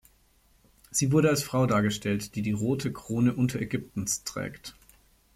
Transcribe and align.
Sie 0.89 1.11
wurde 1.11 1.29
als 1.29 1.43
Frau 1.43 1.67
dargestellt, 1.67 2.33
die 2.33 2.41
die 2.41 2.53
Rote 2.53 2.91
Krone 2.91 3.35
Unterägyptens 3.35 4.23
trägt. 4.23 4.73